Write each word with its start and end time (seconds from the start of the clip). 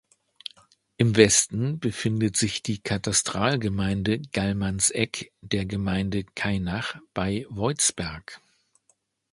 Im 0.97 1.15
Westen 1.15 1.79
befindet 1.79 2.35
sich 2.35 2.63
die 2.63 2.79
Katastralgemeinde 2.79 4.19
Gallmannsegg 4.31 5.27
der 5.41 5.65
Gemeinde 5.67 6.23
Kainach 6.23 6.97
bei 7.13 7.45
Voitsberg. 7.51 8.41